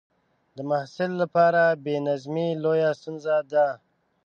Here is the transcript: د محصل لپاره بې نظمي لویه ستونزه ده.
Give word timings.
د 0.55 0.57
محصل 0.69 1.11
لپاره 1.21 1.61
بې 1.83 1.95
نظمي 2.07 2.49
لویه 2.63 2.89
ستونزه 2.99 3.37
ده. 3.51 3.67